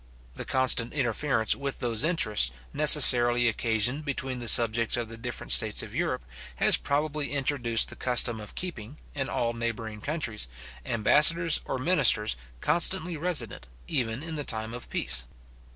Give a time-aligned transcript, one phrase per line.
[0.33, 5.83] The constant interference with those interests, necessarily occasioned between the subjects of the different states
[5.83, 10.47] of Europe, has probably introduced the custom of keeping, in all neighbouring countries,
[10.87, 15.27] ambassadors or ministers constantly resident, even in the time of peace.